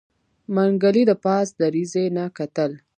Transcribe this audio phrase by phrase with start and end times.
[0.55, 2.71] منګلي د پاس دريڅې نه کتل.